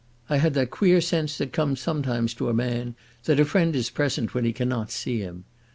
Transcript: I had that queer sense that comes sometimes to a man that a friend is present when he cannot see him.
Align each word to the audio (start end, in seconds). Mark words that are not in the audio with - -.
I 0.31 0.37
had 0.37 0.55
that 0.55 0.71
queer 0.71 0.99
sense 0.99 1.37
that 1.37 1.53
comes 1.53 1.79
sometimes 1.79 2.33
to 2.33 2.49
a 2.49 2.55
man 2.55 2.95
that 3.25 3.39
a 3.39 3.45
friend 3.45 3.75
is 3.75 3.91
present 3.91 4.33
when 4.33 4.45
he 4.45 4.51
cannot 4.51 4.89
see 4.89 5.19
him. 5.19 5.45